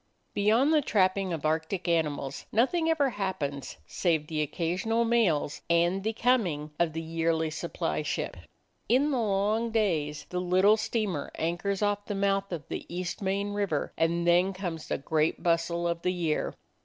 [0.33, 6.11] Beyond the trapping of Arctic animals nothing ever happens save the occasional mails and the
[6.11, 8.35] coming of the yearly supply ship.
[8.89, 13.93] In the long days the little steamer anchors off the mouth of East Main River,
[13.95, 16.55] and then comes the great bustle of the year.